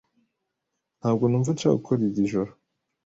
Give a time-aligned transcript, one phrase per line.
[0.99, 2.51] Ntabwo numva nshaka gukora iri joro.